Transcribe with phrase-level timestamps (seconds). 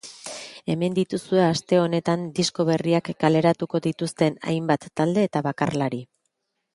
[0.73, 6.01] Hemen dituzue aste honetan disko berriak kaleratuko dituzten hainbat talde eta bakarlari.